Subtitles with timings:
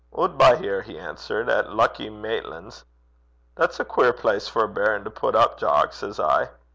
[0.19, 2.85] "Oot by here," he answert, "at Luckie Maitlan's."
[3.55, 6.49] "That's a queer place for a baron to put up, Jock," says I.